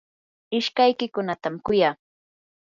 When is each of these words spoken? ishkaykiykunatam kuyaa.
ishkaykiykunatam 0.57 1.55
kuyaa. 1.65 1.95